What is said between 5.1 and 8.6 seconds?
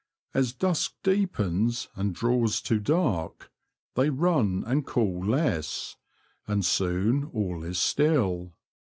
less, and soon all is still.